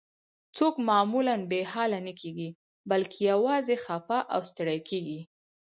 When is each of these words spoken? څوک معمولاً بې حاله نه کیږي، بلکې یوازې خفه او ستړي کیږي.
څوک 0.57 0.75
معمولاً 0.89 1.35
بې 1.49 1.61
حاله 1.71 1.99
نه 2.07 2.13
کیږي، 2.21 2.49
بلکې 2.89 3.19
یوازې 3.31 3.75
خفه 3.83 4.19
او 4.33 4.41
ستړي 4.49 4.79
کیږي. 4.89 5.19